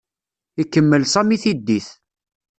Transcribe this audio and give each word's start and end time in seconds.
Ikemmel 0.61 1.03
Sami 1.13 1.37
tiddit. 1.43 1.87